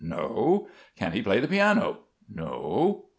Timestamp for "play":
1.21-1.39